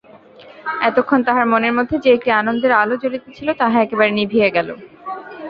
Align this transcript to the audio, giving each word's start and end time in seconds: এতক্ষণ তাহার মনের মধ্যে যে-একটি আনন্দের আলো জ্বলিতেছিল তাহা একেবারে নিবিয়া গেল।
এতক্ষণ 0.81 1.19
তাহার 1.23 1.45
মনের 1.45 1.73
মধ্যে 1.73 1.95
যে-একটি 1.99 2.29
আনন্দের 2.31 2.71
আলো 2.73 2.95
জ্বলিতেছিল 2.97 3.47
তাহা 3.61 3.77
একেবারে 3.81 4.11
নিবিয়া 4.11 4.49
গেল। 4.49 4.69